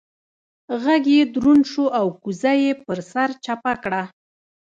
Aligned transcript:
غږ 0.83 1.03
يې 1.15 1.23
دروند 1.33 1.63
شو 1.71 1.85
او 1.99 2.07
کوزه 2.21 2.51
يې 2.63 2.71
پر 2.85 2.99
سر 3.11 3.29
چپه 3.45 3.73
کړه. 3.83 4.03